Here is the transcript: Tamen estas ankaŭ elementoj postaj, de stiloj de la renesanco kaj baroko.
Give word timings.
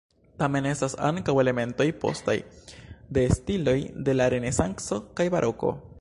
Tamen 0.43 0.67
estas 0.69 0.95
ankaŭ 1.09 1.35
elementoj 1.43 1.87
postaj, 2.05 2.35
de 3.19 3.27
stiloj 3.41 3.79
de 4.09 4.17
la 4.19 4.31
renesanco 4.37 5.01
kaj 5.21 5.33
baroko. 5.37 5.77